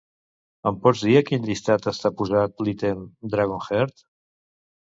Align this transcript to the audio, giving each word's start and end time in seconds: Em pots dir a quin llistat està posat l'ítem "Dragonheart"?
Em 0.69 0.77
pots 0.85 1.03
dir 1.07 1.13
a 1.19 1.23
quin 1.27 1.45
llistat 1.49 1.85
està 1.93 2.13
posat 2.23 2.65
l'ítem 2.65 3.05
"Dragonheart"? 3.35 4.07